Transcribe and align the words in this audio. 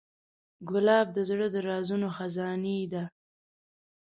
ګلاب 0.69 1.07
د 1.13 1.17
زړه 1.29 1.47
د 1.53 1.55
رازونو 1.69 2.07
خزانې 2.17 2.79
ده. 2.93 3.03